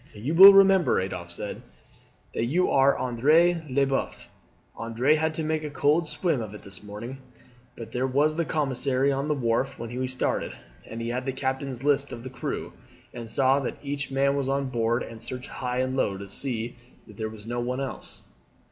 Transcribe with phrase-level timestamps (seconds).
[0.15, 1.61] "You will remember," Adolphe said,
[2.33, 4.29] "that you are Andre Leboeuf.
[4.75, 7.19] Andre had to make a cold swim of it this morning,
[7.77, 10.53] for there was the commissary on the wharf when we started,
[10.87, 12.73] and he had the captain's list of the crew,
[13.13, 16.77] and saw that each man was on board and searched high and low to see
[17.05, 18.23] that there was no one else.